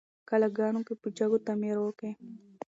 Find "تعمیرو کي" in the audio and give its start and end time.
1.47-2.09